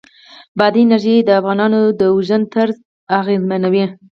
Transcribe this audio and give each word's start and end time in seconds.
بادي 0.57 0.81
انرژي 0.85 1.15
د 1.23 1.29
افغانانو 1.39 1.79
د 1.99 2.01
ژوند 2.27 2.45
طرز 2.53 2.77
اغېزمنوي. 3.19 3.85